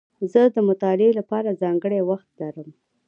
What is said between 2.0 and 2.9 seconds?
وخت لرم.